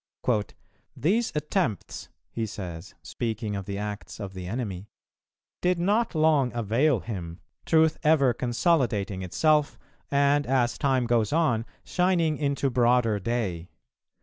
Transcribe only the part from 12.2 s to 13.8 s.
into broader day.